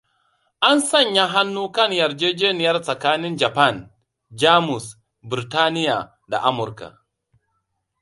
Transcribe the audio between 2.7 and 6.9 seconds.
tsakanin Japan, Jamus, Burtaniya da Amurka.